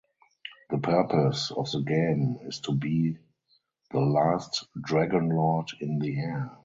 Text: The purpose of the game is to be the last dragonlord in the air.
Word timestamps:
The 0.71 0.79
purpose 0.79 1.51
of 1.55 1.69
the 1.69 1.81
game 1.81 2.39
is 2.47 2.59
to 2.61 2.71
be 2.71 3.19
the 3.91 3.99
last 3.99 4.67
dragonlord 4.83 5.79
in 5.79 5.99
the 5.99 6.17
air. 6.17 6.51